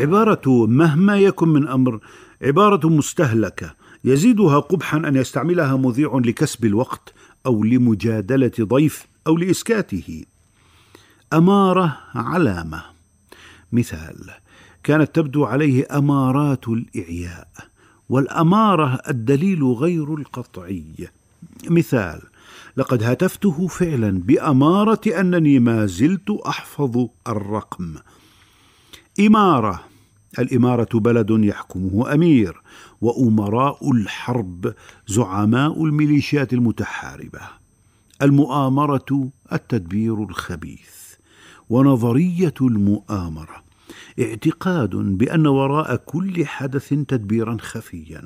عبارة 0.00 0.66
مهما 0.66 1.18
يكن 1.18 1.48
من 1.48 1.68
أمر 1.68 2.00
عبارة 2.42 2.88
مستهلكة 2.88 3.74
يزيدها 4.04 4.58
قبحا 4.58 4.98
أن 4.98 5.16
يستعملها 5.16 5.76
مذيع 5.76 6.20
لكسب 6.24 6.64
الوقت 6.64 7.14
أو 7.46 7.64
لمجادلة 7.64 8.52
ضيف 8.60 9.06
أو 9.26 9.36
لإسكاته. 9.36 10.24
أمارة 11.32 11.98
علامة. 12.14 12.82
مثال 13.72 14.30
كانت 14.82 15.14
تبدو 15.14 15.44
عليه 15.44 15.86
أمارات 15.98 16.68
الإعياء 16.68 17.48
والأمارة 18.08 19.00
الدليل 19.08 19.64
غير 19.64 20.14
القطعي. 20.14 21.08
مثال 21.70 22.20
لقد 22.76 23.02
هتفته 23.02 23.66
فعلا 23.66 24.10
بأمارة 24.10 25.00
أنني 25.20 25.58
ما 25.58 25.86
زلت 25.86 26.30
أحفظ 26.30 27.06
الرقم. 27.28 27.94
إمارة 29.20 29.89
الإمارة 30.38 30.88
بلد 30.94 31.30
يحكمه 31.30 32.14
أمير 32.14 32.62
وأمراء 33.00 33.90
الحرب 33.92 34.74
زعماء 35.06 35.84
الميليشيات 35.84 36.52
المتحاربة. 36.52 37.40
المؤامرة 38.22 39.30
التدبير 39.52 40.22
الخبيث. 40.22 41.00
ونظرية 41.70 42.54
المؤامرة. 42.60 43.62
اعتقاد 44.20 44.90
بأن 44.96 45.46
وراء 45.46 45.96
كل 45.96 46.46
حدث 46.46 46.88
تدبيرا 46.88 47.56
خفيا. 47.60 48.24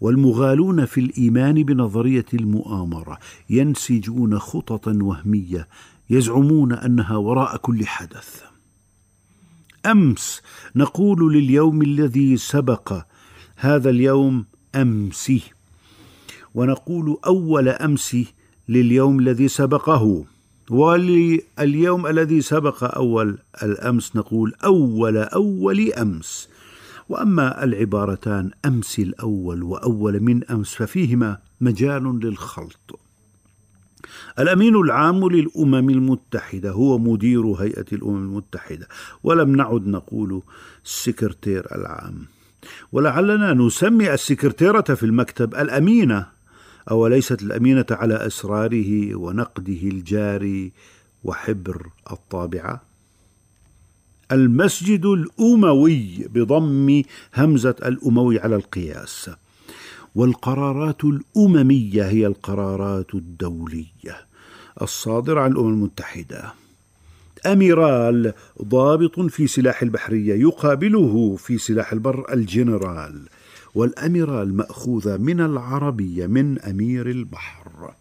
والمغالون 0.00 0.84
في 0.84 1.00
الإيمان 1.00 1.62
بنظرية 1.62 2.26
المؤامرة 2.34 3.18
ينسجون 3.50 4.38
خططا 4.38 4.98
وهمية 5.02 5.68
يزعمون 6.10 6.72
أنها 6.72 7.16
وراء 7.16 7.56
كل 7.56 7.86
حدث. 7.86 8.49
أمس 9.86 10.42
نقول 10.76 11.32
لليوم 11.32 11.82
الذي 11.82 12.36
سبق 12.36 13.02
هذا 13.56 13.90
اليوم 13.90 14.44
أمسي. 14.74 15.42
ونقول 16.54 17.18
أول 17.26 17.68
أمس 17.68 18.16
لليوم 18.68 19.20
الذي 19.20 19.48
سبقه. 19.48 20.24
ولليوم 20.70 22.06
الذي 22.06 22.40
سبق 22.40 22.94
أول 22.96 23.38
الأمس 23.62 24.16
نقول 24.16 24.54
أول 24.64 25.16
أول 25.16 25.92
أمس. 25.92 26.48
وأما 27.08 27.64
العبارتان 27.64 28.50
أمس 28.64 28.98
الأول 28.98 29.62
وأول 29.62 30.20
من 30.20 30.44
أمس 30.44 30.74
ففيهما 30.74 31.38
مجال 31.60 32.20
للخلط. 32.22 33.00
الأمين 34.38 34.76
العام 34.76 35.28
للأمم 35.28 35.90
المتحدة 35.90 36.70
هو 36.70 36.98
مدير 36.98 37.46
هيئة 37.46 37.86
الأمم 37.92 38.16
المتحدة 38.16 38.88
ولم 39.22 39.56
نعد 39.56 39.86
نقول 39.86 40.42
السكرتير 40.84 41.66
العام. 41.74 42.26
ولعلنا 42.92 43.54
نسمي 43.54 44.14
السكرتيرة 44.14 44.80
في 44.94 45.02
المكتب 45.02 45.54
الأمينة 45.54 46.26
أوليست 46.90 47.42
الأمينة 47.42 47.86
على 47.90 48.26
أسراره 48.26 49.14
ونقده 49.14 49.82
الجاري 49.82 50.72
وحبر 51.24 51.86
الطابعة. 52.12 52.82
المسجد 54.32 55.06
الأموي 55.06 56.28
بضم 56.34 57.02
همزة 57.34 57.76
الأموي 57.84 58.40
على 58.40 58.56
القياس. 58.56 59.30
والقرارات 60.14 61.04
الأممية 61.04 62.08
هي 62.08 62.26
القرارات 62.26 63.14
الدولية. 63.14 64.26
الصادرة 64.82 65.40
عن 65.40 65.52
الأمم 65.52 65.68
المتحدة. 65.68 66.52
أميرال 67.46 68.32
ضابط 68.62 69.20
في 69.20 69.46
سلاح 69.46 69.82
البحرية 69.82 70.34
يقابله 70.34 71.36
في 71.36 71.58
سلاح 71.58 71.92
البر 71.92 72.32
الجنرال 72.32 73.28
والأميرال 73.74 74.56
مأخوذة 74.56 75.16
من 75.16 75.40
العربية 75.40 76.26
من 76.26 76.58
أمير 76.58 77.10
البحر. 77.10 77.94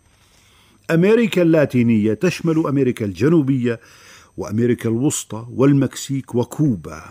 أمريكا 0.91 1.41
اللاتينية 1.41 2.13
تشمل 2.13 2.67
أمريكا 2.67 3.05
الجنوبية 3.05 3.79
وأمريكا 4.37 4.89
الوسطى 4.89 5.45
والمكسيك 5.49 6.35
وكوبا. 6.35 7.03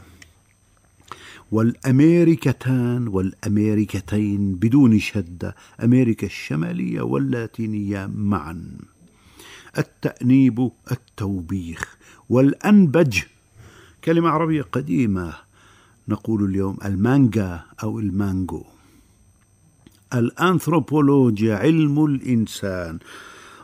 والأمريكتان 1.52 3.08
والأمريكتين 3.08 4.54
بدون 4.54 4.98
شدة 4.98 5.54
أمريكا 5.84 6.26
الشمالية 6.26 7.00
واللاتينية 7.00 8.10
معا. 8.14 8.62
التأنيب 9.78 10.70
التوبيخ 10.92 11.96
والأنبج 12.28 13.18
كلمة 14.04 14.28
عربية 14.28 14.62
قديمة 14.62 15.34
نقول 16.08 16.44
اليوم 16.44 16.76
المانجا 16.84 17.60
أو 17.82 17.98
المانجو. 17.98 18.64
الأنثروبولوجيا 20.14 21.56
علم 21.56 22.04
الإنسان. 22.04 22.98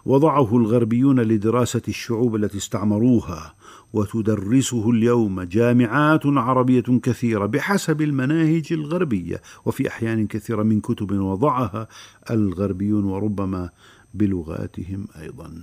وضعه 0.07 0.57
الغربيون 0.57 1.21
لدراسة 1.21 1.83
الشعوب 1.89 2.37
التي 2.37 2.59
استعمروها 2.59 3.55
وتدرسه 3.93 4.91
اليوم 4.91 5.43
جامعات 5.43 6.27
عربية 6.27 7.01
كثيرة 7.03 7.47
بحسب 7.47 8.03
المناهج 8.03 8.73
الغربية 8.73 9.43
وفي 9.65 9.89
أحيان 9.89 10.27
كثيرة 10.27 10.63
من 10.63 10.81
كتب 10.81 11.13
وضعها 11.13 11.89
الغربيون 12.31 13.05
وربما 13.05 13.71
بلغاتهم 14.15 15.07
أيضا. 15.21 15.63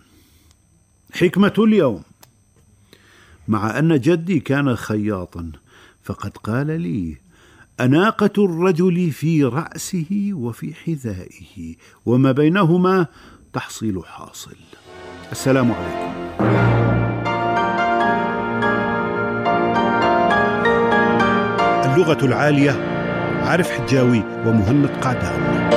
حكمة 1.13 1.53
اليوم. 1.59 2.01
مع 3.47 3.79
أن 3.79 3.99
جدي 3.99 4.39
كان 4.39 4.75
خياطا 4.75 5.51
فقد 6.03 6.37
قال 6.37 6.81
لي 6.81 7.17
أناقة 7.79 8.45
الرجل 8.45 9.11
في 9.11 9.43
رأسه 9.43 10.29
وفي 10.33 10.73
حذائه 10.73 11.75
وما 12.05 12.31
بينهما 12.31 13.07
تحصيل 13.53 14.01
حاصل. 14.05 14.55
السلام 15.31 15.71
عليكم. 15.71 16.11
اللغة 21.91 22.25
العالية 22.25 22.71
عارف 23.43 23.71
حجاوي 23.71 24.23
ومهند 24.45 24.89
قعدان. 25.01 25.71